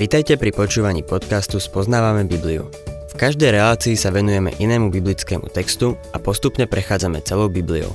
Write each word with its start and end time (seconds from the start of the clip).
Vitajte 0.00 0.40
pri 0.40 0.50
počúvaní 0.56 1.04
podcastu 1.04 1.60
Spoznávame 1.60 2.24
Bibliu. 2.24 2.72
V 3.12 3.14
každej 3.20 3.52
relácii 3.52 4.00
sa 4.00 4.08
venujeme 4.08 4.48
inému 4.56 4.88
biblickému 4.88 5.52
textu 5.52 5.92
a 6.10 6.18
postupne 6.18 6.64
prechádzame 6.64 7.20
celou 7.20 7.52
Bibliou. 7.52 7.92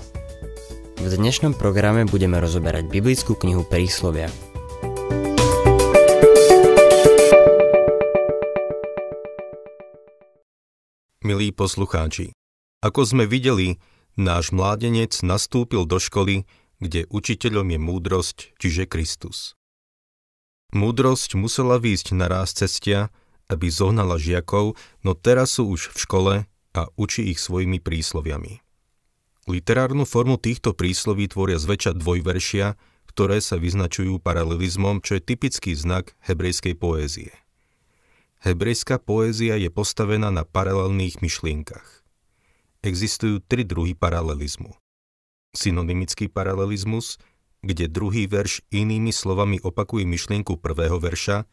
V 1.01 1.05
dnešnom 1.09 1.57
programe 1.57 2.05
budeme 2.05 2.37
rozoberať 2.37 2.87
biblickú 2.87 3.33
knihu 3.35 3.65
Príslovia. 3.65 4.29
Milí 11.25 11.49
poslucháči, 11.49 12.37
ako 12.85 13.01
sme 13.01 13.25
videli, 13.25 13.81
náš 14.13 14.53
mládenec 14.53 15.09
nastúpil 15.25 15.89
do 15.89 15.97
školy, 15.97 16.45
kde 16.79 17.07
učiteľom 17.07 17.75
je 17.75 17.79
múdrosť, 17.79 18.37
čiže 18.59 18.89
Kristus. 18.89 19.55
Múdrosť 20.75 21.39
musela 21.39 21.79
výjsť 21.79 22.17
na 22.17 22.27
ráz 22.27 22.51
cestia, 22.51 23.13
aby 23.47 23.69
zohnala 23.69 24.17
žiakov, 24.19 24.75
no 25.05 25.11
teraz 25.13 25.61
sú 25.61 25.69
už 25.71 25.93
v 25.93 25.97
škole 26.01 26.33
a 26.75 26.81
učí 26.99 27.31
ich 27.31 27.39
svojimi 27.39 27.79
prísloviami. 27.79 28.59
Literárnu 29.45 30.09
formu 30.09 30.41
týchto 30.41 30.73
prísloví 30.73 31.29
tvoria 31.29 31.61
zväčša 31.61 31.95
dvojveršia, 32.01 32.73
ktoré 33.05 33.39
sa 33.39 33.55
vyznačujú 33.61 34.17
paralelizmom, 34.19 34.99
čo 35.05 35.15
je 35.15 35.21
typický 35.23 35.77
znak 35.77 36.17
hebrejskej 36.25 36.75
poézie. 36.75 37.31
Hebrejská 38.43 38.99
poézia 38.99 39.55
je 39.55 39.71
postavená 39.71 40.33
na 40.33 40.43
paralelných 40.43 41.21
myšlienkach. 41.23 42.03
Existujú 42.83 43.41
tri 43.41 43.65
druhy 43.65 43.95
paralelizmu. 43.95 44.75
Synonymický 45.55 46.27
paralelizmus– 46.29 47.15
kde 47.65 47.89
druhý 47.89 48.29
verš 48.29 48.61
inými 48.69 49.09
slovami 49.09 49.57
opakuje 49.57 50.05
myšlienku 50.05 50.61
prvého 50.61 51.01
verša, 51.01 51.49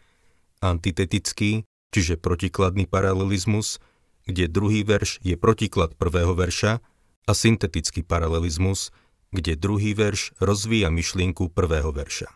antitetický, 0.61 1.65
čiže 1.89 2.21
protikladný 2.21 2.85
paralelizmus, 2.85 3.81
kde 4.29 4.47
druhý 4.47 4.85
verš 4.85 5.25
je 5.25 5.35
protiklad 5.41 5.97
prvého 5.97 6.37
verša 6.37 6.85
a 7.27 7.33
syntetický 7.33 8.05
paralelizmus, 8.05 8.93
kde 9.33 9.57
druhý 9.57 9.97
verš 9.97 10.37
rozvíja 10.37 10.93
myšlienku 10.93 11.49
prvého 11.49 11.89
verša. 11.91 12.29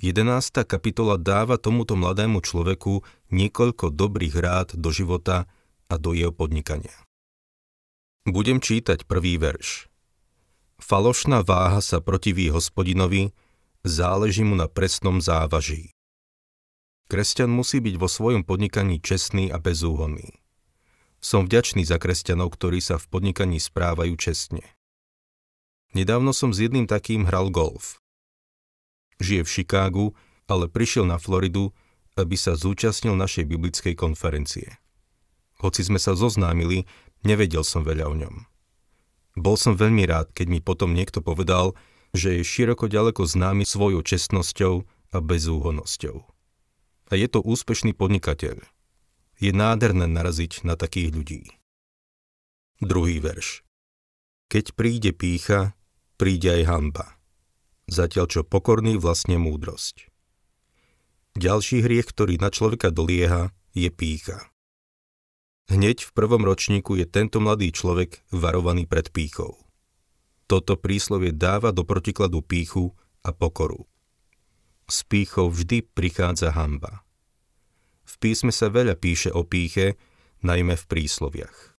11. 0.00 0.64
kapitola 0.66 1.20
dáva 1.20 1.60
tomuto 1.60 1.94
mladému 1.94 2.42
človeku 2.42 3.04
niekoľko 3.30 3.94
dobrých 3.94 4.34
rád 4.40 4.68
do 4.74 4.90
života 4.90 5.46
a 5.86 5.94
do 6.00 6.16
jeho 6.16 6.32
podnikania. 6.34 6.96
Budem 8.24 8.58
čítať 8.58 9.04
prvý 9.04 9.36
verš. 9.36 9.93
Falošná 10.84 11.40
váha 11.40 11.80
sa 11.80 12.04
protiví 12.04 12.52
hospodinovi, 12.52 13.32
záleží 13.88 14.44
mu 14.44 14.52
na 14.52 14.68
presnom 14.68 15.16
závaží. 15.16 15.96
Kresťan 17.08 17.48
musí 17.48 17.80
byť 17.80 17.96
vo 17.96 18.04
svojom 18.04 18.44
podnikaní 18.44 19.00
čestný 19.00 19.48
a 19.48 19.56
bezúhonný. 19.56 20.36
Som 21.24 21.48
vďačný 21.48 21.88
za 21.88 21.96
kresťanov, 21.96 22.52
ktorí 22.52 22.84
sa 22.84 23.00
v 23.00 23.08
podnikaní 23.08 23.64
správajú 23.64 24.12
čestne. 24.20 24.60
Nedávno 25.96 26.36
som 26.36 26.52
s 26.52 26.60
jedným 26.60 26.84
takým 26.84 27.24
hral 27.32 27.48
golf. 27.48 27.96
Žije 29.24 29.40
v 29.40 29.52
Chicagu, 29.56 30.06
ale 30.44 30.68
prišiel 30.68 31.08
na 31.08 31.16
Floridu, 31.16 31.72
aby 32.12 32.36
sa 32.36 32.60
zúčastnil 32.60 33.16
našej 33.16 33.48
biblickej 33.48 33.96
konferencie. 33.96 34.76
Hoci 35.64 35.80
sme 35.80 35.96
sa 35.96 36.12
zoznámili, 36.12 36.84
nevedel 37.24 37.64
som 37.64 37.80
veľa 37.80 38.04
o 38.04 38.16
ňom. 38.20 38.53
Bol 39.34 39.58
som 39.58 39.74
veľmi 39.74 40.06
rád, 40.06 40.30
keď 40.30 40.46
mi 40.46 40.60
potom 40.62 40.94
niekto 40.94 41.18
povedal, 41.18 41.74
že 42.14 42.38
je 42.38 42.46
široko 42.46 42.86
ďaleko 42.86 43.26
známy 43.26 43.66
svojou 43.66 44.06
čestnosťou 44.06 44.86
a 45.10 45.18
bezúhonnosťou. 45.18 46.16
A 47.10 47.12
je 47.18 47.26
to 47.26 47.42
úspešný 47.42 47.98
podnikateľ. 47.98 48.62
Je 49.42 49.50
nádherné 49.50 50.06
naraziť 50.06 50.62
na 50.62 50.78
takých 50.78 51.10
ľudí. 51.10 51.42
Druhý 52.78 53.18
verš. 53.18 53.66
Keď 54.46 54.78
príde 54.78 55.10
pícha, 55.10 55.74
príde 56.14 56.54
aj 56.54 56.62
hamba. 56.70 57.06
Zatiaľ 57.90 58.30
čo 58.30 58.40
pokorný 58.46 58.96
vlastne 58.96 59.34
múdrosť. 59.36 60.08
Ďalší 61.34 61.82
hriech, 61.82 62.06
ktorý 62.14 62.38
na 62.38 62.54
človeka 62.54 62.94
dolieha, 62.94 63.50
je 63.74 63.90
pícha. 63.90 64.53
Hneď 65.72 66.04
v 66.04 66.10
prvom 66.12 66.44
ročníku 66.44 67.00
je 67.00 67.08
tento 67.08 67.40
mladý 67.40 67.72
človek 67.72 68.20
varovaný 68.28 68.84
pred 68.84 69.08
pýchou. 69.08 69.56
Toto 70.44 70.76
príslovie 70.76 71.32
dáva 71.32 71.72
do 71.72 71.88
protikladu 71.88 72.44
píchu 72.44 72.92
a 73.24 73.32
pokoru. 73.32 73.88
S 74.84 75.00
pýchou 75.08 75.48
vždy 75.48 75.80
prichádza 75.96 76.52
hamba. 76.52 77.00
V 78.04 78.14
písme 78.20 78.52
sa 78.52 78.68
veľa 78.68 79.00
píše 79.00 79.32
o 79.32 79.40
píche, 79.48 79.96
najmä 80.44 80.76
v 80.76 80.84
prísloviach. 80.84 81.72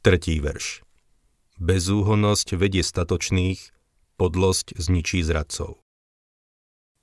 Tretí 0.00 0.40
verš. 0.40 0.80
Bezúhonnosť 1.60 2.56
vedie 2.56 2.80
statočných, 2.80 3.60
podlosť 4.16 4.80
zničí 4.80 5.20
zradcov. 5.20 5.84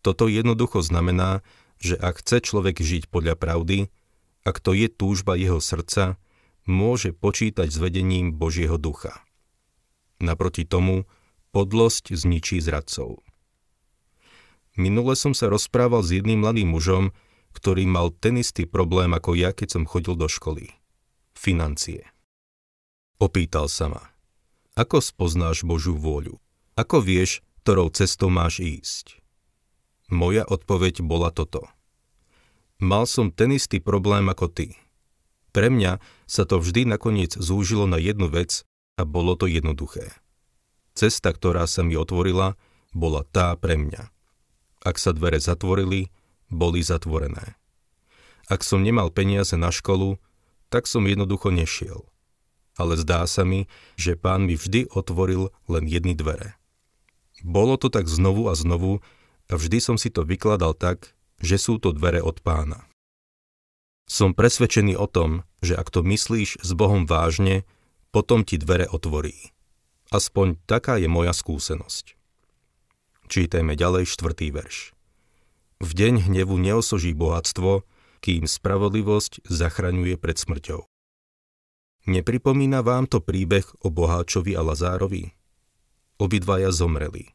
Toto 0.02 0.26
jednoducho 0.26 0.82
znamená, 0.82 1.46
že 1.78 1.94
ak 1.94 2.26
chce 2.26 2.42
človek 2.42 2.82
žiť 2.82 3.14
podľa 3.14 3.38
pravdy, 3.38 3.94
ak 4.42 4.58
to 4.58 4.74
je 4.74 4.90
túžba 4.90 5.38
jeho 5.38 5.62
srdca, 5.62 6.18
môže 6.66 7.14
počítať 7.14 7.70
s 7.70 7.78
vedením 7.78 8.34
Božieho 8.34 8.78
ducha. 8.82 9.22
Naproti 10.22 10.66
tomu, 10.66 11.10
podlosť 11.54 12.14
zničí 12.14 12.62
zradcov. 12.62 13.22
Minule 14.78 15.18
som 15.20 15.36
sa 15.36 15.52
rozprával 15.52 16.02
s 16.02 16.16
jedným 16.16 16.42
mladým 16.42 16.72
mužom, 16.72 17.12
ktorý 17.52 17.84
mal 17.84 18.16
ten 18.16 18.40
istý 18.40 18.64
problém 18.64 19.12
ako 19.12 19.36
ja, 19.36 19.52
keď 19.52 19.78
som 19.78 19.84
chodil 19.84 20.16
do 20.16 20.32
školy. 20.32 20.72
Financie. 21.36 22.08
Opýtal 23.20 23.68
sa 23.68 23.92
ma, 23.92 24.04
ako 24.74 25.04
spoznáš 25.04 25.68
Božiu 25.68 26.00
vôľu? 26.00 26.40
Ako 26.80 27.04
vieš, 27.04 27.44
ktorou 27.62 27.92
cestou 27.92 28.32
máš 28.32 28.64
ísť? 28.64 29.20
Moja 30.08 30.48
odpoveď 30.48 31.04
bola 31.04 31.30
toto– 31.30 31.68
Mal 32.82 33.06
som 33.06 33.30
ten 33.30 33.54
istý 33.54 33.78
problém 33.78 34.26
ako 34.26 34.50
ty. 34.50 34.74
Pre 35.54 35.70
mňa 35.70 36.02
sa 36.26 36.50
to 36.50 36.58
vždy 36.58 36.90
nakoniec 36.90 37.38
zúžilo 37.38 37.86
na 37.86 38.02
jednu 38.02 38.26
vec 38.26 38.66
a 38.98 39.06
bolo 39.06 39.38
to 39.38 39.46
jednoduché. 39.46 40.10
Cesta, 40.98 41.30
ktorá 41.30 41.70
sa 41.70 41.86
mi 41.86 41.94
otvorila, 41.94 42.58
bola 42.90 43.22
tá 43.30 43.54
pre 43.54 43.78
mňa. 43.78 44.10
Ak 44.82 44.98
sa 44.98 45.14
dvere 45.14 45.38
zatvorili, 45.38 46.10
boli 46.50 46.82
zatvorené. 46.82 47.54
Ak 48.50 48.66
som 48.66 48.82
nemal 48.82 49.14
peniaze 49.14 49.54
na 49.56 49.70
školu, 49.70 50.18
tak 50.74 50.90
som 50.90 51.06
jednoducho 51.06 51.54
nešiel. 51.54 52.10
Ale 52.82 52.98
zdá 52.98 53.24
sa 53.30 53.46
mi, 53.46 53.70
že 53.94 54.18
pán 54.18 54.50
mi 54.50 54.58
vždy 54.58 54.90
otvoril 54.90 55.54
len 55.70 55.86
jedny 55.86 56.18
dvere. 56.18 56.58
Bolo 57.46 57.78
to 57.78 57.94
tak 57.94 58.10
znovu 58.10 58.50
a 58.50 58.58
znovu 58.58 59.06
a 59.48 59.54
vždy 59.54 59.78
som 59.78 59.96
si 60.02 60.10
to 60.10 60.26
vykladal 60.26 60.74
tak, 60.74 61.14
že 61.42 61.58
sú 61.58 61.82
to 61.82 61.92
dvere 61.92 62.22
od 62.22 62.40
pána. 62.46 62.86
Som 64.06 64.38
presvedčený 64.38 64.98
o 64.98 65.08
tom, 65.10 65.44
že 65.62 65.78
ak 65.78 65.90
to 65.90 66.06
myslíš 66.06 66.62
s 66.62 66.70
Bohom 66.78 67.06
vážne, 67.06 67.66
potom 68.12 68.44
ti 68.44 68.60
dvere 68.60 68.86
otvorí. 68.88 69.54
Aspoň 70.12 70.60
taká 70.68 71.00
je 71.00 71.08
moja 71.08 71.32
skúsenosť. 71.32 72.20
Čítajme 73.32 73.80
ďalej 73.80 74.12
štvrtý 74.12 74.52
verš. 74.52 74.92
V 75.80 75.90
deň 75.96 76.28
hnevu 76.28 76.60
neosoží 76.60 77.16
bohatstvo, 77.16 77.88
kým 78.20 78.46
spravodlivosť 78.46 79.48
zachraňuje 79.48 80.20
pred 80.20 80.38
smrťou. 80.38 80.86
Nepripomína 82.12 82.84
vám 82.84 83.08
to 83.08 83.24
príbeh 83.24 83.66
o 83.82 83.88
boháčovi 83.88 84.54
a 84.58 84.62
Lazárovi? 84.62 85.32
Obidvaja 86.20 86.70
zomreli. 86.76 87.32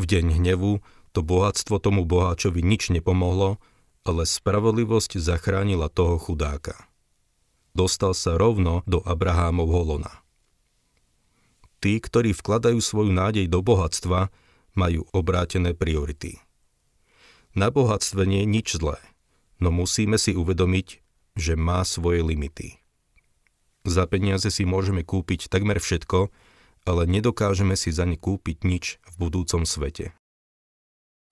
V 0.00 0.04
deň 0.08 0.40
hnevu 0.40 0.80
to 1.12 1.20
bohatstvo 1.20 1.76
tomu 1.76 2.08
boháčovi 2.08 2.64
nič 2.64 2.88
nepomohlo, 2.88 3.60
ale 4.02 4.24
spravodlivosť 4.24 5.20
zachránila 5.20 5.92
toho 5.92 6.16
chudáka. 6.16 6.74
Dostal 7.76 8.16
sa 8.16 8.40
rovno 8.40 8.80
do 8.88 9.00
Abrahámovho 9.04 9.96
lona. 9.96 10.12
Tí, 11.78 12.00
ktorí 12.00 12.32
vkladajú 12.32 12.80
svoju 12.80 13.12
nádej 13.12 13.46
do 13.48 13.60
bohatstva, 13.60 14.32
majú 14.72 15.04
obrátené 15.12 15.76
priority. 15.76 16.40
Na 17.52 17.68
bohatstve 17.68 18.24
nie 18.24 18.48
je 18.48 18.48
nič 18.48 18.68
zlé, 18.80 18.96
no 19.60 19.68
musíme 19.68 20.16
si 20.16 20.32
uvedomiť, 20.32 21.04
že 21.36 21.52
má 21.56 21.84
svoje 21.84 22.24
limity. 22.24 22.80
Za 23.84 24.08
peniaze 24.08 24.48
si 24.48 24.64
môžeme 24.64 25.04
kúpiť 25.04 25.52
takmer 25.52 25.76
všetko, 25.76 26.32
ale 26.88 27.02
nedokážeme 27.04 27.76
si 27.76 27.92
za 27.92 28.08
ne 28.08 28.16
kúpiť 28.16 28.64
nič 28.64 28.96
v 29.04 29.14
budúcom 29.28 29.68
svete 29.68 30.16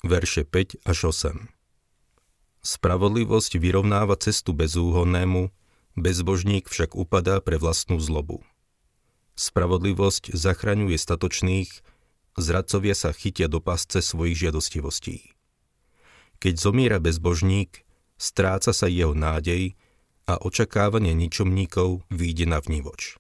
verše 0.05 0.49
5 0.49 0.81
až 0.85 1.13
8. 1.13 1.49
Spravodlivosť 2.61 3.57
vyrovnáva 3.57 4.17
cestu 4.21 4.53
bezúhonnému, 4.53 5.49
bezbožník 5.97 6.69
však 6.69 6.93
upadá 6.97 7.41
pre 7.41 7.57
vlastnú 7.57 8.01
zlobu. 8.01 8.45
Spravodlivosť 9.37 10.37
zachraňuje 10.37 10.97
statočných, 11.01 11.71
zradcovia 12.37 12.93
sa 12.93 13.17
chytia 13.17 13.49
do 13.49 13.65
pasce 13.65 14.05
svojich 14.05 14.49
žiadostivostí. 14.49 15.33
Keď 16.41 16.55
zomiera 16.57 17.01
bezbožník, 17.01 17.85
stráca 18.21 18.73
sa 18.73 18.89
jeho 18.89 19.17
nádej 19.17 19.77
a 20.29 20.37
očakávanie 20.41 21.17
ničomníkov 21.17 22.05
výjde 22.13 22.49
na 22.49 22.61
vnívoč. 22.61 23.17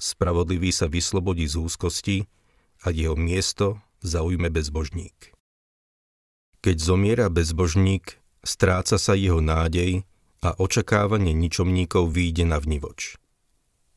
Spravodlivý 0.00 0.72
sa 0.72 0.88
vyslobodí 0.88 1.44
z 1.44 1.60
úzkosti 1.60 2.16
a 2.84 2.88
jeho 2.88 3.16
miesto 3.16 3.80
zaujme 4.00 4.48
bezbožník. 4.48 5.36
Keď 6.60 6.76
zomiera 6.76 7.32
bezbožník, 7.32 8.20
stráca 8.44 9.00
sa 9.00 9.16
jeho 9.16 9.40
nádej 9.40 10.04
a 10.44 10.52
očakávanie 10.60 11.32
ničomníkov 11.32 12.12
výjde 12.12 12.44
na 12.44 12.60
vnivoč. 12.60 13.16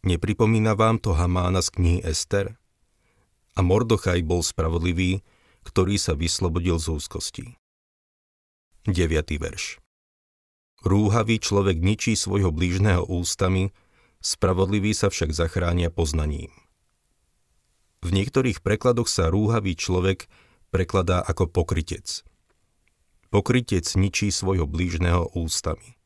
Nepripomína 0.08 0.72
vám 0.72 1.00
to 1.00 1.12
Hamána 1.12 1.60
z 1.60 1.70
knihy 1.76 2.00
Ester? 2.08 2.56
A 3.56 3.60
Mordochaj 3.60 4.24
bol 4.24 4.40
spravodlivý, 4.40 5.24
ktorý 5.68 6.00
sa 6.00 6.16
vyslobodil 6.16 6.80
z 6.80 6.88
úzkosti. 6.96 7.46
9. 8.88 9.12
verš 9.44 9.84
Rúhavý 10.88 11.44
človek 11.44 11.80
ničí 11.80 12.16
svojho 12.16 12.56
blížneho 12.56 13.04
ústami, 13.08 13.76
spravodlivý 14.24 14.96
sa 14.96 15.12
však 15.12 15.36
zachránia 15.36 15.92
poznaním. 15.92 16.52
V 18.04 18.12
niektorých 18.12 18.64
prekladoch 18.64 19.12
sa 19.12 19.28
rúhavý 19.28 19.76
človek 19.76 20.32
prekladá 20.72 21.20
ako 21.24 21.48
pokrytec. 21.52 22.24
Pokrytec 23.34 23.90
ničí 23.98 24.30
svojho 24.30 24.70
blížneho 24.70 25.34
ústami. 25.34 25.98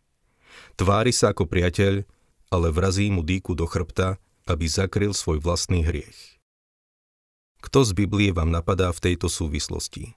Tvári 0.79 1.11
sa 1.11 1.35
ako 1.35 1.43
priateľ, 1.43 2.07
ale 2.47 2.67
vrazí 2.71 3.11
mu 3.11 3.19
dýku 3.19 3.51
do 3.51 3.67
chrbta, 3.67 4.15
aby 4.47 4.63
zakryl 4.63 5.11
svoj 5.11 5.43
vlastný 5.43 5.83
hriech. 5.83 6.39
Kto 7.59 7.83
z 7.83 7.91
Biblie 7.91 8.31
vám 8.31 8.47
napadá 8.47 8.95
v 8.95 9.11
tejto 9.11 9.27
súvislosti? 9.27 10.15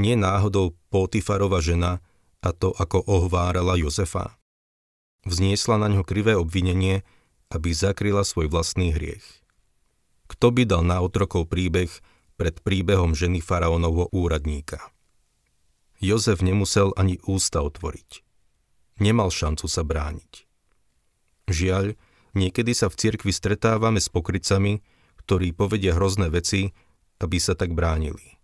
Nie 0.00 0.16
náhodou 0.16 0.72
Potifarova 0.88 1.60
žena 1.60 2.00
a 2.40 2.56
to, 2.56 2.72
ako 2.72 3.04
ohvárala 3.04 3.76
Jozefa. 3.76 4.40
Vzniesla 5.28 5.76
na 5.76 5.92
ňo 5.92 6.08
krivé 6.08 6.40
obvinenie, 6.40 7.04
aby 7.52 7.68
zakryla 7.76 8.24
svoj 8.24 8.48
vlastný 8.48 8.96
hriech. 8.96 9.44
Kto 10.24 10.56
by 10.56 10.64
dal 10.64 10.88
na 10.88 11.04
otrokov 11.04 11.52
príbeh 11.52 11.92
pred 12.40 12.56
príbehom 12.64 13.12
ženy 13.12 13.44
faraónovho 13.44 14.08
úradníka? 14.08 14.93
Jozef 16.04 16.44
nemusel 16.44 16.92
ani 17.00 17.16
ústa 17.24 17.64
otvoriť. 17.64 18.20
Nemal 19.00 19.32
šancu 19.32 19.64
sa 19.64 19.80
brániť. 19.80 20.44
Žiaľ, 21.48 21.96
niekedy 22.36 22.76
sa 22.76 22.92
v 22.92 22.98
cirkvi 23.00 23.32
stretávame 23.32 23.98
s 23.98 24.12
pokrycami, 24.12 24.84
ktorí 25.24 25.56
povedia 25.56 25.96
hrozné 25.96 26.28
veci, 26.28 26.76
aby 27.24 27.40
sa 27.40 27.56
tak 27.56 27.72
bránili. 27.72 28.36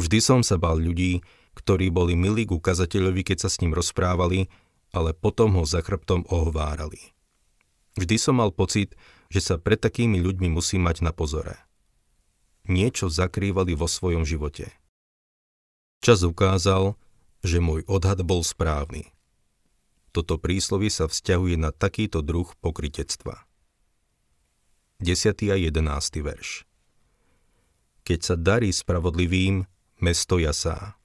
Vždy 0.00 0.18
som 0.24 0.40
sa 0.40 0.56
bal 0.56 0.80
ľudí, 0.80 1.20
ktorí 1.58 1.92
boli 1.92 2.16
milí 2.16 2.48
k 2.48 2.54
ukazateľovi, 2.56 3.20
keď 3.26 3.44
sa 3.44 3.48
s 3.52 3.60
ním 3.60 3.76
rozprávali, 3.76 4.48
ale 4.94 5.12
potom 5.12 5.58
ho 5.60 5.64
za 5.68 5.84
chrbtom 5.84 6.24
ohovárali. 6.30 7.12
Vždy 7.98 8.16
som 8.16 8.38
mal 8.38 8.54
pocit, 8.54 8.94
že 9.28 9.42
sa 9.42 9.54
pred 9.58 9.76
takými 9.76 10.22
ľuďmi 10.22 10.48
musí 10.54 10.78
mať 10.78 11.02
na 11.04 11.12
pozore. 11.12 11.58
Niečo 12.70 13.10
zakrývali 13.10 13.74
vo 13.74 13.90
svojom 13.90 14.22
živote. 14.22 14.70
Čas 15.98 16.22
ukázal, 16.22 16.94
že 17.42 17.58
môj 17.58 17.82
odhad 17.90 18.22
bol 18.22 18.46
správny. 18.46 19.10
Toto 20.14 20.38
príslovie 20.38 20.90
sa 20.90 21.10
vzťahuje 21.10 21.58
na 21.58 21.70
takýto 21.74 22.22
druh 22.22 22.48
pokritectva. 22.62 23.46
10. 24.98 25.54
a 25.54 25.56
11. 25.58 25.78
verš 26.26 26.66
Keď 28.02 28.18
sa 28.22 28.34
darí 28.34 28.70
spravodlivým, 28.74 29.66
mesto 30.02 30.42
jasá. 30.42 30.98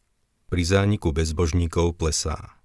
Pri 0.49 0.65
zániku 0.65 1.13
bezbožníkov 1.13 1.97
plesá. 1.97 2.57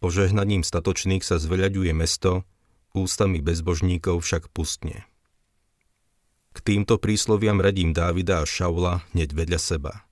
Požehnaním 0.00 0.64
statočných 0.64 1.24
sa 1.24 1.40
zveľaďuje 1.40 1.92
mesto, 1.96 2.44
ústami 2.92 3.40
bezbožníkov 3.40 4.20
však 4.20 4.52
pustne. 4.52 5.08
K 6.52 6.58
týmto 6.60 7.00
prísloviam 7.00 7.60
radím 7.60 7.96
Dávida 7.96 8.44
a 8.44 8.48
Šaula 8.48 9.00
hneď 9.16 9.32
vedľa 9.32 9.60
seba. 9.60 10.04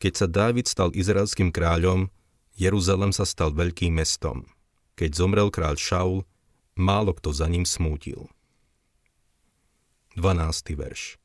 Keď 0.00 0.12
sa 0.16 0.24
Dávid 0.24 0.64
stal 0.64 0.96
izraelským 0.96 1.52
kráľom, 1.52 2.08
Jeruzalem 2.56 3.12
sa 3.12 3.28
stal 3.28 3.52
veľkým 3.52 4.00
mestom. 4.00 4.48
Keď 4.96 5.12
zomrel 5.12 5.52
kráľ 5.52 5.76
Šaul, 5.76 6.18
málo 6.72 7.12
kto 7.12 7.36
za 7.36 7.44
ním 7.52 7.68
smútil. 7.68 8.32
12. 10.16 10.72
verš 10.72 11.20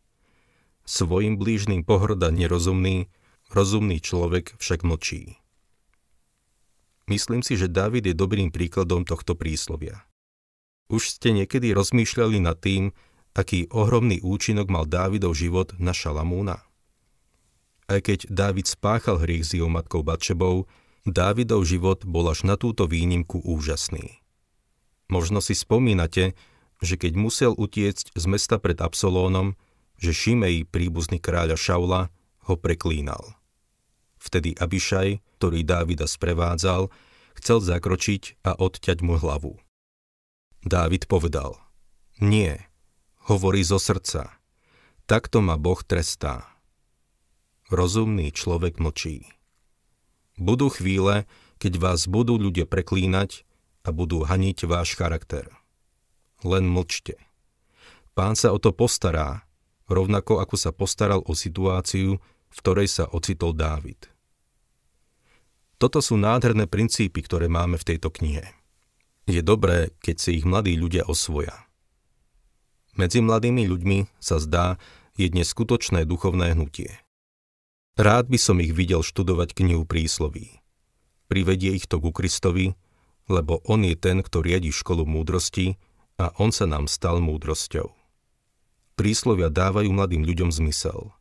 Svojim 0.84 1.40
blížným 1.40 1.88
pohrda 1.88 2.36
nerozumný, 2.36 3.08
rozumný 3.48 4.04
človek 4.04 4.60
však 4.60 4.84
mlčí. 4.84 5.40
Myslím 7.08 7.48
si, 7.48 7.56
že 7.56 7.72
David 7.72 8.12
je 8.12 8.16
dobrým 8.18 8.52
príkladom 8.52 9.08
tohto 9.08 9.40
príslovia. 9.40 10.04
Už 10.92 11.16
ste 11.16 11.32
niekedy 11.32 11.72
rozmýšľali 11.72 12.44
nad 12.44 12.60
tým, 12.60 12.92
aký 13.32 13.72
ohromný 13.72 14.20
účinok 14.20 14.68
mal 14.68 14.84
Dávidov 14.84 15.32
život 15.32 15.72
na 15.80 15.96
Šalamúna? 15.96 16.65
Aj 17.86 18.02
keď 18.02 18.26
Dávid 18.34 18.66
spáchal 18.66 19.22
hriech 19.22 19.46
s 19.46 19.52
jeho 19.58 19.70
matkou 19.70 20.02
Batšebou, 20.02 20.66
Dávidov 21.06 21.70
život 21.70 22.02
bol 22.02 22.26
až 22.34 22.50
na 22.50 22.58
túto 22.58 22.90
výnimku 22.90 23.38
úžasný. 23.46 24.26
Možno 25.06 25.38
si 25.38 25.54
spomínate, 25.54 26.34
že 26.82 26.98
keď 26.98 27.14
musel 27.14 27.54
utiecť 27.54 28.18
z 28.18 28.26
mesta 28.26 28.58
pred 28.58 28.82
Absolónom, 28.82 29.54
že 30.02 30.18
Šimej, 30.18 30.66
príbuzný 30.66 31.22
kráľa 31.22 31.56
Šaula, 31.56 32.02
ho 32.50 32.58
preklínal. 32.58 33.38
Vtedy 34.18 34.58
Abišaj, 34.58 35.22
ktorý 35.38 35.62
Dávida 35.62 36.10
sprevádzal, 36.10 36.90
chcel 37.38 37.58
zakročiť 37.62 38.42
a 38.42 38.58
odťať 38.58 38.98
mu 39.06 39.22
hlavu. 39.22 39.62
Dávid 40.66 41.06
povedal, 41.06 41.62
nie, 42.18 42.58
hovorí 43.30 43.62
zo 43.62 43.78
srdca, 43.78 44.34
takto 45.06 45.46
ma 45.46 45.62
Boh 45.62 45.78
trestá. 45.86 46.55
Rozumný 47.76 48.32
človek 48.32 48.80
mlčí. 48.80 49.28
Budú 50.40 50.72
chvíle, 50.72 51.28
keď 51.60 51.76
vás 51.76 52.08
budú 52.08 52.40
ľudia 52.40 52.64
preklínať 52.64 53.44
a 53.84 53.92
budú 53.92 54.24
haniť 54.24 54.64
váš 54.64 54.96
charakter. 54.96 55.52
Len 56.40 56.64
mlčte. 56.72 57.20
Pán 58.16 58.40
sa 58.40 58.56
o 58.56 58.64
to 58.64 58.72
postará 58.72 59.44
rovnako 59.92 60.42
ako 60.42 60.56
sa 60.58 60.72
postaral 60.74 61.22
o 61.26 61.34
situáciu, 61.38 62.18
v 62.50 62.58
ktorej 62.58 62.88
sa 62.90 63.06
ocitol 63.12 63.54
Dávid. 63.54 64.10
Toto 65.76 66.00
sú 66.00 66.16
nádherné 66.16 66.72
princípy, 66.72 67.20
ktoré 67.22 67.52
máme 67.52 67.76
v 67.76 67.88
tejto 67.96 68.08
knihe. 68.10 68.48
Je 69.28 69.42
dobré, 69.44 69.92
keď 70.00 70.16
si 70.22 70.40
ich 70.40 70.46
mladí 70.48 70.80
ľudia 70.80 71.04
osvoja. 71.06 71.68
Medzi 72.96 73.20
mladými 73.20 73.68
ľuďmi 73.68 73.98
sa 74.24 74.40
zdá, 74.40 74.80
je 75.20 75.28
dnes 75.28 75.48
skutočné 75.48 76.08
duchovné 76.08 76.56
hnutie. 76.56 77.05
Rád 77.96 78.28
by 78.28 78.36
som 78.36 78.60
ich 78.60 78.76
videl 78.76 79.00
študovať 79.00 79.56
knihu 79.56 79.88
prísloví. 79.88 80.60
Privedie 81.32 81.80
ich 81.80 81.88
to 81.88 82.04
ku 82.04 82.12
Kristovi, 82.12 82.76
lebo 83.32 83.64
On 83.64 83.80
je 83.88 83.96
ten, 83.96 84.20
kto 84.20 84.44
riadi 84.44 84.68
školu 84.68 85.08
múdrosti 85.08 85.80
a 86.20 86.36
On 86.36 86.52
sa 86.52 86.68
nám 86.68 86.92
stal 86.92 87.24
múdrosťou. 87.24 87.96
Príslovia 89.00 89.48
dávajú 89.48 89.96
mladým 89.96 90.28
ľuďom 90.28 90.52
zmysel. 90.52 91.16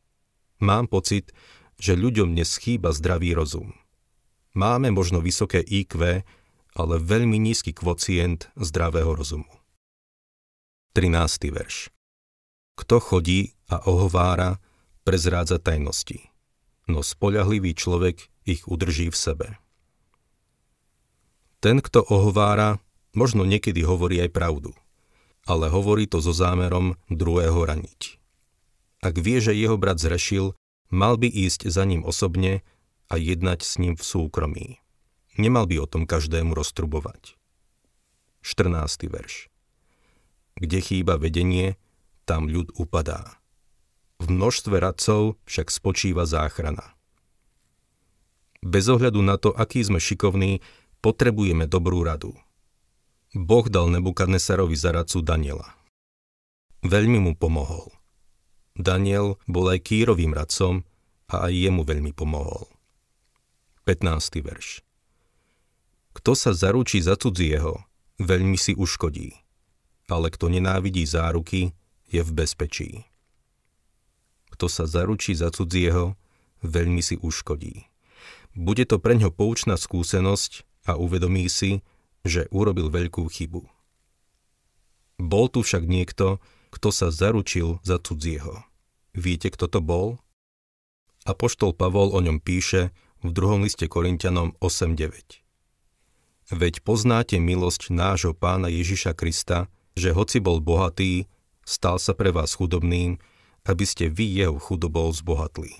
Mám 0.58 0.90
pocit, 0.90 1.30
že 1.78 1.94
ľuďom 1.94 2.34
dnes 2.34 2.58
chýba 2.58 2.90
zdravý 2.90 3.38
rozum. 3.38 3.70
Máme 4.58 4.90
možno 4.90 5.22
vysoké 5.22 5.62
IQ, 5.62 6.26
ale 6.74 6.94
veľmi 6.98 7.38
nízky 7.38 7.70
kvocient 7.70 8.50
zdravého 8.58 9.14
rozumu. 9.14 9.50
13. 10.98 11.54
verš 11.54 11.94
Kto 12.74 12.98
chodí 12.98 13.54
a 13.70 13.82
ohovára, 13.86 14.58
prezrádza 15.06 15.58
tajnosti, 15.62 16.33
no 16.90 17.04
spoľahlivý 17.04 17.76
človek 17.76 18.28
ich 18.44 18.64
udrží 18.68 19.08
v 19.08 19.16
sebe. 19.16 19.48
Ten, 21.64 21.80
kto 21.80 22.04
ohovára, 22.04 22.76
možno 23.16 23.48
niekedy 23.48 23.80
hovorí 23.84 24.20
aj 24.20 24.30
pravdu– 24.32 24.72
ale 25.44 25.68
hovorí 25.68 26.08
to 26.08 26.20
so 26.24 26.32
zámerom 26.32 26.96
druhého 27.12 27.56
raniť. 27.64 28.16
Ak 29.04 29.20
vie, 29.20 29.38
že 29.40 29.52
jeho 29.52 29.76
brat 29.76 30.00
zrešil, 30.00 30.56
mal 30.88 31.20
by 31.20 31.28
ísť 31.28 31.68
za 31.68 31.84
ním 31.84 32.00
osobne 32.00 32.64
a 33.12 33.20
jednať 33.20 33.60
s 33.60 33.76
ním 33.76 33.94
v 34.00 34.04
súkromí. 34.04 34.68
Nemal 35.36 35.68
by 35.68 35.84
o 35.84 35.86
tom 35.86 36.08
každému 36.08 36.56
roztrubovať. 36.56 37.36
14. 38.40 39.12
verš 39.12 39.52
Kde 40.56 40.78
chýba 40.80 41.20
vedenie, 41.20 41.76
tam 42.24 42.48
ľud 42.48 42.72
upadá. 42.80 43.36
V 44.24 44.32
množstve 44.32 44.80
radcov 44.80 45.36
však 45.44 45.68
spočíva 45.68 46.24
záchrana. 46.24 46.96
Bez 48.64 48.88
ohľadu 48.88 49.20
na 49.20 49.36
to, 49.36 49.52
aký 49.52 49.84
sme 49.84 50.00
šikovní, 50.00 50.64
potrebujeme 51.04 51.68
dobrú 51.68 52.00
radu– 52.00 52.32
Boh 53.34 53.66
dal 53.66 53.90
Nebukadnesarovi 53.90 54.78
zaradcu 54.78 55.18
Daniela. 55.18 55.74
Veľmi 56.86 57.18
mu 57.18 57.32
pomohol. 57.34 57.90
Daniel 58.78 59.42
bol 59.50 59.74
aj 59.74 59.90
Kýrovým 59.90 60.30
radcom 60.30 60.86
a 61.26 61.50
aj 61.50 61.52
jemu 61.66 61.82
veľmi 61.82 62.14
pomohol. 62.14 62.70
15. 63.90 64.38
verš 64.38 64.86
Kto 66.14 66.38
sa 66.38 66.54
zaručí 66.54 67.02
za 67.02 67.18
cudzieho, 67.18 67.82
veľmi 68.22 68.54
si 68.54 68.70
uškodí, 68.78 69.34
ale 70.06 70.30
kto 70.30 70.46
nenávidí 70.46 71.02
záruky, 71.02 71.74
je 72.06 72.22
v 72.22 72.30
bezpečí. 72.30 73.02
Kto 74.54 74.70
sa 74.70 74.86
zaručí 74.86 75.34
za 75.34 75.50
cudzieho, 75.50 76.14
veľmi 76.62 77.02
si 77.02 77.18
uškodí. 77.18 77.90
Bude 78.54 78.86
to 78.86 79.02
pre 79.02 79.18
ňo 79.18 79.34
poučná 79.34 79.74
skúsenosť 79.74 80.62
a 80.86 80.94
uvedomí 80.94 81.50
si, 81.50 81.82
že 82.22 82.46
urobil 82.54 82.86
veľkú 82.94 83.26
chybu. 83.26 83.66
Bol 85.18 85.46
tu 85.50 85.66
však 85.66 85.82
niekto, 85.90 86.38
kto 86.70 86.88
sa 86.94 87.10
zaručil 87.10 87.82
za 87.82 87.98
cudzieho. 87.98 88.62
Viete, 89.14 89.50
kto 89.50 89.66
to 89.66 89.82
bol? 89.82 90.22
Apoštol 91.26 91.74
Pavol 91.74 92.14
o 92.14 92.20
ňom 92.22 92.38
píše 92.38 92.94
v 93.26 93.30
druhom 93.34 93.66
liste 93.66 93.90
Korintianom 93.90 94.54
8.9. 94.62 95.42
Veď 96.52 96.84
poznáte 96.84 97.40
milosť 97.42 97.90
nášho 97.90 98.36
pána 98.36 98.70
Ježiša 98.70 99.16
Krista, 99.16 99.66
že 99.96 100.12
hoci 100.12 100.38
bol 100.38 100.60
bohatý, 100.60 101.26
stal 101.64 101.96
sa 101.96 102.12
pre 102.12 102.30
vás 102.30 102.52
chudobným, 102.52 103.16
aby 103.64 103.84
ste 103.88 104.12
vy 104.12 104.44
jeho 104.44 104.60
chudobou 104.60 105.08
zbohatli. 105.12 105.72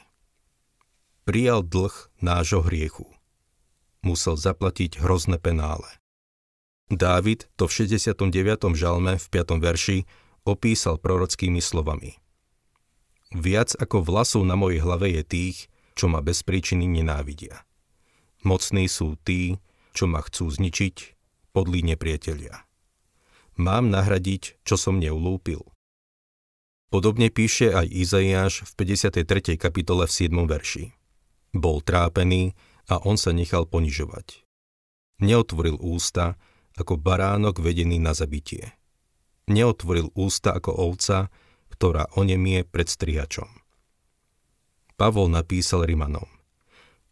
Prijal 1.25 1.65
dlh 1.65 1.93
nášho 2.21 2.65
hriechu. 2.65 3.09
Musel 4.05 4.37
zaplatiť 4.37 5.01
hrozné 5.01 5.41
penále. 5.41 5.89
Dávid 6.93 7.49
to 7.57 7.65
v 7.65 7.89
69. 7.89 8.77
žalme 8.77 9.17
v 9.17 9.27
5. 9.33 9.57
verši 9.57 9.99
opísal 10.45 11.01
prorockými 11.01 11.65
slovami. 11.65 12.21
Viac 13.33 13.73
ako 13.81 14.05
vlasov 14.05 14.45
na 14.45 14.55
mojej 14.55 14.85
hlave 14.85 15.17
je 15.17 15.25
tých, 15.25 15.59
čo 15.97 16.13
ma 16.13 16.21
bez 16.21 16.45
príčiny 16.45 16.85
nenávidia. 16.85 17.65
Mocní 18.45 18.85
sú 18.87 19.17
tí, 19.25 19.57
čo 19.97 20.05
ma 20.05 20.21
chcú 20.21 20.53
zničiť, 20.53 21.17
podlí 21.57 21.81
nepriatelia. 21.81 22.69
Mám 23.57 23.89
nahradiť, 23.89 24.61
čo 24.67 24.77
som 24.77 25.01
neulúpil. 25.01 25.74
Podobne 26.95 27.27
píše 27.27 27.75
aj 27.75 27.91
Izaiáš 27.91 28.63
v 28.71 28.87
53. 29.03 29.59
kapitole 29.59 30.07
v 30.07 30.13
7. 30.15 30.31
verši. 30.47 30.95
Bol 31.51 31.83
trápený 31.83 32.55
a 32.87 33.03
on 33.03 33.19
sa 33.19 33.35
nechal 33.35 33.67
ponižovať. 33.67 34.47
Neotvoril 35.19 35.75
ústa 35.75 36.39
ako 36.79 36.95
baránok 36.95 37.59
vedený 37.59 37.99
na 37.99 38.15
zabitie 38.15 38.79
neotvoril 39.47 40.13
ústa 40.17 40.57
ako 40.57 40.73
ovca, 40.73 41.29
ktorá 41.73 42.09
onemie 42.17 42.65
pred 42.65 42.89
strihačom. 42.89 43.49
Pavol 44.95 45.27
napísal 45.27 45.85
Rimanom. 45.85 46.31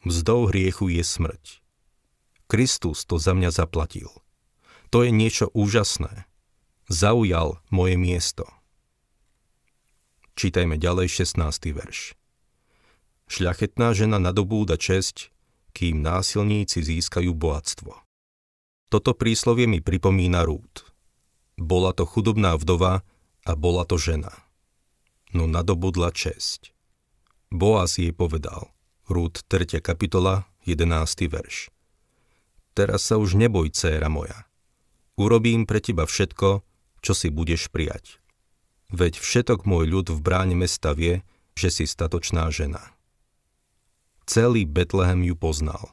Mzdou 0.06 0.50
hriechu 0.50 0.90
je 0.90 1.02
smrť. 1.02 1.44
Kristus 2.46 3.06
to 3.06 3.18
za 3.18 3.34
mňa 3.34 3.50
zaplatil. 3.50 4.10
To 4.92 5.02
je 5.02 5.10
niečo 5.10 5.48
úžasné. 5.56 6.28
Zaujal 6.86 7.62
moje 7.72 7.96
miesto. 7.96 8.44
Čítajme 10.32 10.80
ďalej 10.80 11.12
16. 11.12 11.76
verš. 11.76 12.16
Šľachetná 13.28 13.92
žena 13.92 14.16
nadobúda 14.16 14.80
česť, 14.80 15.28
kým 15.76 16.00
násilníci 16.00 16.80
získajú 16.80 17.32
bohatstvo. 17.36 17.92
Toto 18.88 19.12
príslovie 19.12 19.68
mi 19.68 19.80
pripomína 19.80 20.44
rúd. 20.44 20.88
Bola 21.56 21.92
to 21.92 22.08
chudobná 22.08 22.56
vdova 22.56 23.04
a 23.44 23.52
bola 23.56 23.84
to 23.84 24.00
žena. 24.00 24.32
No 25.36 25.48
nadobudla 25.48 26.12
česť. 26.12 26.72
Boaz 27.52 28.00
jej 28.00 28.12
povedal, 28.16 28.72
Rúd 29.08 29.44
3. 29.44 29.84
kapitola, 29.84 30.48
11. 30.64 31.28
verš. 31.28 31.68
Teraz 32.72 33.04
sa 33.04 33.20
už 33.20 33.36
neboj, 33.36 33.68
céra 33.74 34.08
moja. 34.08 34.48
Urobím 35.20 35.68
pre 35.68 35.84
teba 35.84 36.08
všetko, 36.08 36.64
čo 37.04 37.12
si 37.12 37.28
budeš 37.28 37.68
prijať. 37.68 38.21
Veď 38.92 39.16
všetok 39.16 39.64
môj 39.64 39.88
ľud 39.88 40.06
v 40.12 40.20
bráne 40.20 40.52
mesta 40.52 40.92
vie, 40.92 41.24
že 41.56 41.72
si 41.72 41.84
statočná 41.88 42.52
žena. 42.52 42.92
Celý 44.28 44.68
Betlehem 44.68 45.24
ju 45.24 45.34
poznal. 45.34 45.90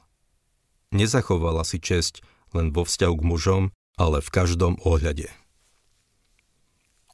Nezachovala 0.91 1.63
si 1.63 1.79
česť 1.79 2.21
len 2.51 2.75
vo 2.75 2.83
vzťahu 2.83 3.15
k 3.15 3.23
mužom, 3.23 3.63
ale 3.95 4.19
v 4.19 4.29
každom 4.29 4.75
ohľade. 4.83 5.31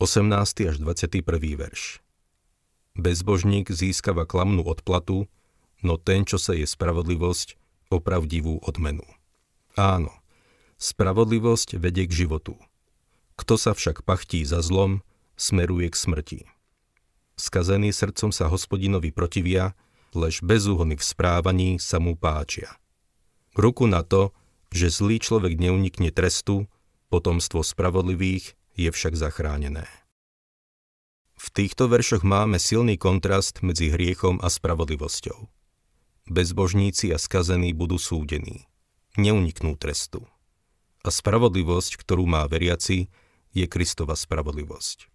18. 0.02 0.28
až 0.68 0.76
21. 0.82 1.24
verš. 1.56 2.04
Bezbožník 2.96 3.72
získava 3.72 4.28
klamnú 4.28 4.64
odplatu, 4.64 5.28
no 5.84 5.96
ten, 6.00 6.24
čo 6.28 6.40
sa 6.40 6.56
je 6.56 6.68
spravodlivosť, 6.68 7.56
opravdivú 7.92 8.60
odmenu. 8.64 9.06
Áno, 9.76 10.12
spravodlivosť 10.80 11.80
vedie 11.80 12.08
k 12.08 12.26
životu. 12.26 12.56
Kto 13.36 13.60
sa 13.60 13.76
však 13.76 14.08
pachtí 14.08 14.48
za 14.48 14.64
zlom, 14.64 15.04
smeruje 15.36 15.92
k 15.92 15.96
smrti. 15.96 16.40
Skazený 17.36 17.92
srdcom 17.92 18.32
sa 18.32 18.48
hospodinovi 18.48 19.12
protivia, 19.12 19.76
lež 20.16 20.40
bezúhony 20.40 20.96
v 20.96 21.04
správaní 21.04 21.70
sa 21.78 22.00
mu 22.00 22.16
páčia. 22.16 22.80
Ruku 23.56 23.88
na 23.88 24.04
to, 24.04 24.32
že 24.72 24.92
zlý 24.92 25.20
človek 25.20 25.60
neunikne 25.60 26.12
trestu, 26.12 26.68
potomstvo 27.12 27.64
spravodlivých 27.64 28.56
je 28.76 28.90
však 28.92 29.16
zachránené. 29.16 29.88
V 31.36 31.48
týchto 31.52 31.92
veršoch 31.92 32.24
máme 32.24 32.60
silný 32.60 32.96
kontrast 32.96 33.60
medzi 33.60 33.92
hriechom 33.92 34.40
a 34.40 34.48
spravodlivosťou. 34.48 35.52
Bezbožníci 36.32 37.12
a 37.12 37.20
skazení 37.20 37.76
budú 37.76 38.00
súdení. 38.00 38.66
Neuniknú 39.20 39.76
trestu. 39.76 40.24
A 41.06 41.12
spravodlivosť, 41.12 42.02
ktorú 42.02 42.26
má 42.26 42.48
veriaci, 42.48 43.12
je 43.56 43.66
Kristova 43.68 44.18
spravodlivosť. 44.18 45.15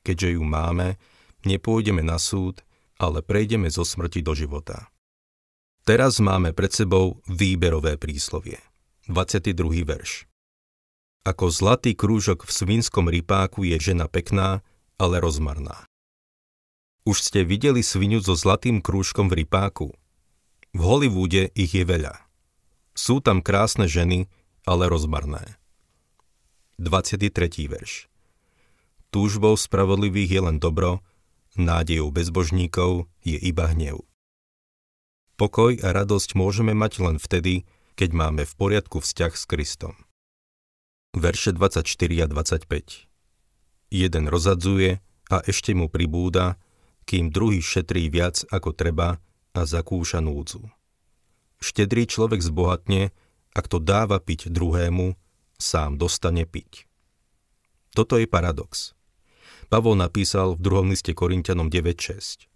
Keďže 0.00 0.40
ju 0.40 0.42
máme, 0.44 0.96
nepôjdeme 1.44 2.00
na 2.00 2.16
súd, 2.16 2.64
ale 3.00 3.24
prejdeme 3.24 3.68
zo 3.72 3.84
smrti 3.84 4.20
do 4.20 4.36
života. 4.36 4.92
Teraz 5.88 6.20
máme 6.20 6.52
pred 6.52 6.72
sebou 6.72 7.24
výberové 7.24 7.96
príslovie. 7.96 8.60
22. 9.08 9.56
verš. 9.84 10.28
Ako 11.24 11.52
zlatý 11.52 11.96
krúžok 11.96 12.44
v 12.44 12.52
svinskom 12.52 13.08
rypáku 13.08 13.64
je 13.64 13.76
žena 13.80 14.08
pekná, 14.08 14.64
ale 15.00 15.20
rozmarná. 15.20 15.84
Už 17.08 17.24
ste 17.24 17.44
videli 17.48 17.80
svinu 17.80 18.20
so 18.20 18.36
zlatým 18.36 18.84
krúžkom 18.84 19.32
v 19.32 19.44
rypáku? 19.44 19.88
V 20.76 20.80
Hollywoode 20.80 21.48
ich 21.56 21.72
je 21.72 21.84
veľa. 21.84 22.14
Sú 22.92 23.24
tam 23.24 23.40
krásne 23.40 23.88
ženy, 23.88 24.28
ale 24.68 24.86
rozmarné. 24.92 25.56
23. 26.76 27.32
verš 27.68 28.09
Túžbou 29.20 29.52
spravodlivých 29.52 30.30
je 30.32 30.40
len 30.48 30.56
dobro, 30.56 31.04
nádejou 31.52 32.08
bezbožníkov 32.08 33.04
je 33.20 33.36
iba 33.36 33.68
hnev. 33.68 34.00
Pokoj 35.36 35.76
a 35.84 35.92
radosť 35.92 36.32
môžeme 36.40 36.72
mať 36.72 37.04
len 37.04 37.20
vtedy, 37.20 37.68
keď 38.00 38.16
máme 38.16 38.48
v 38.48 38.52
poriadku 38.56 39.04
vzťah 39.04 39.36
s 39.36 39.44
Kristom 39.44 39.92
verše 41.16 41.50
24 41.52 41.84
a 42.22 42.26
25. 42.30 43.10
Jeden 43.90 44.24
rozadzuje 44.30 45.02
a 45.30 45.36
ešte 45.42 45.74
mu 45.74 45.90
pribúda, 45.90 46.58
kým 47.06 47.34
druhý 47.34 47.58
šetrí 47.58 48.06
viac 48.06 48.46
ako 48.54 48.70
treba 48.70 49.18
a 49.50 49.60
zakúša 49.66 50.22
núdzu. 50.22 50.62
Štedrý 51.58 52.06
človek 52.06 52.40
zbohatne, 52.40 53.10
ak 53.52 53.66
to 53.66 53.82
dáva 53.82 54.22
piť 54.22 54.48
druhému, 54.48 55.18
sám 55.58 55.98
dostane 55.98 56.46
piť. 56.46 56.86
Toto 57.90 58.14
je 58.16 58.30
paradox. 58.30 58.94
Pavol 59.70 59.94
napísal 59.94 60.58
v 60.58 60.66
druhom 60.66 60.90
liste 60.90 61.14
Korintianom 61.14 61.70
9.6. 61.70 62.50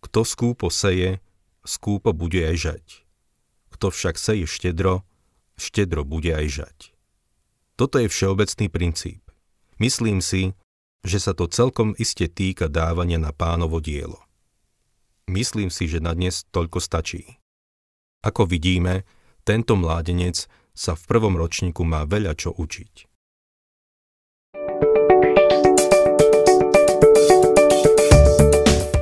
Kto 0.00 0.24
skúpo 0.24 0.72
seje, 0.72 1.20
skúpo 1.68 2.16
bude 2.16 2.40
aj 2.40 2.56
žať. 2.56 2.84
Kto 3.76 3.92
však 3.92 4.16
seje 4.16 4.48
štedro, 4.48 5.04
štedro 5.60 6.08
bude 6.08 6.32
aj 6.32 6.64
žať. 6.64 6.78
Toto 7.76 8.00
je 8.00 8.08
všeobecný 8.08 8.72
princíp. 8.72 9.20
Myslím 9.76 10.24
si, 10.24 10.56
že 11.04 11.20
sa 11.20 11.36
to 11.36 11.44
celkom 11.44 11.92
iste 12.00 12.24
týka 12.32 12.72
dávania 12.72 13.20
na 13.20 13.36
pánovo 13.36 13.76
dielo. 13.76 14.24
Myslím 15.28 15.68
si, 15.68 15.92
že 15.92 16.00
na 16.00 16.16
dnes 16.16 16.48
toľko 16.48 16.80
stačí. 16.80 17.36
Ako 18.24 18.48
vidíme, 18.48 19.04
tento 19.44 19.76
mládenec 19.76 20.48
sa 20.72 20.96
v 20.96 21.02
prvom 21.04 21.36
ročníku 21.36 21.84
má 21.84 22.08
veľa 22.08 22.32
čo 22.32 22.56
učiť. 22.56 23.09